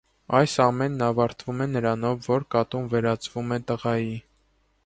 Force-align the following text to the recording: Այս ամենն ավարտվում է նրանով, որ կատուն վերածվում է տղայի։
Այս 0.37 0.53
ամենն 0.63 1.03
ավարտվում 1.07 1.61
է 1.65 1.69
նրանով, 1.75 2.25
որ 2.31 2.49
կատուն 2.57 2.91
վերածվում 2.95 3.57
է 3.59 3.61
տղայի։ 3.73 4.13